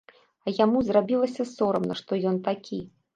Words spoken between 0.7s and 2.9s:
зрабілася сорамна, што ён такі.